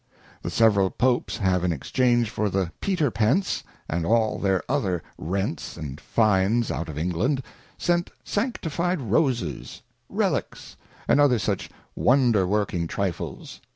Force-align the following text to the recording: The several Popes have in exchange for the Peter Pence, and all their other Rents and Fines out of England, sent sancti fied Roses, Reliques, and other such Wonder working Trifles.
The 0.41 0.49
several 0.49 0.89
Popes 0.89 1.37
have 1.37 1.63
in 1.63 1.71
exchange 1.71 2.31
for 2.31 2.49
the 2.49 2.71
Peter 2.81 3.11
Pence, 3.11 3.63
and 3.87 4.03
all 4.03 4.39
their 4.39 4.63
other 4.67 5.03
Rents 5.15 5.77
and 5.77 6.01
Fines 6.01 6.71
out 6.71 6.89
of 6.89 6.97
England, 6.97 7.43
sent 7.77 8.09
sancti 8.23 8.69
fied 8.71 8.99
Roses, 8.99 9.83
Reliques, 10.09 10.75
and 11.07 11.21
other 11.21 11.37
such 11.37 11.69
Wonder 11.95 12.47
working 12.47 12.87
Trifles. 12.87 13.61